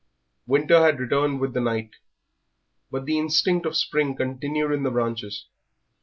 Winter 0.47 0.81
had 0.83 0.99
returned 0.99 1.39
with 1.39 1.53
the 1.53 1.61
night, 1.61 1.97
but 2.89 3.05
the 3.05 3.19
instinct 3.19 3.67
of 3.67 3.77
spring 3.77 4.15
continued 4.15 4.71
in 4.71 4.81
the 4.81 4.89
branches. 4.89 5.45